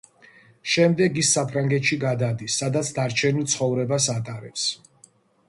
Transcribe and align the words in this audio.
შემდეგ 0.75 1.19
ის 1.23 1.29
საფრანგეთში 1.37 1.99
გადადის, 2.05 2.57
სადაც 2.63 2.91
დარჩენილ 2.97 3.53
ცხოვრებას 3.53 4.11
ატარებს. 4.17 4.67